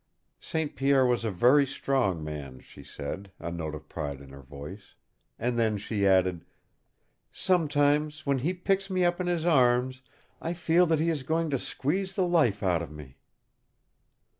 St. 0.39 0.75
Pierre 0.75 1.05
was 1.05 1.23
a 1.23 1.29
very 1.29 1.63
strong 1.63 2.23
man, 2.23 2.59
she 2.59 2.83
said, 2.83 3.31
a 3.37 3.51
note 3.51 3.75
of 3.75 3.87
pride 3.87 4.19
in 4.19 4.29
her 4.29 4.41
voice. 4.41 4.95
And 5.37 5.59
then 5.59 5.77
she 5.77 6.07
added, 6.07 6.43
"Sometimes, 7.31 8.25
when 8.25 8.39
he 8.39 8.51
picks 8.55 8.89
me 8.89 9.05
up 9.05 9.21
in 9.21 9.27
his 9.27 9.45
arms, 9.45 10.01
I 10.41 10.53
feel 10.53 10.87
that 10.87 10.99
he 10.99 11.11
is 11.11 11.21
going 11.21 11.51
to 11.51 11.59
squeeze 11.59 12.15
the 12.15 12.25
life 12.27 12.63
out 12.63 12.81
of 12.81 12.89
me!" 12.89 13.19